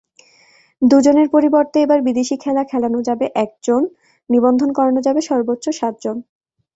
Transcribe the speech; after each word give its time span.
দুজনের 0.81 1.27
পরিবর্তে 1.29 1.77
এবার 1.81 1.99
বিদেশি 2.07 2.35
খেলানো 2.71 2.99
যাবে 3.07 3.25
একজন, 3.43 3.81
নিবন্ধন 4.29 4.69
করানো 4.77 4.99
যাবে 5.07 5.21
সর্বোচ্চ 5.29 5.65
সাতজন। 5.79 6.17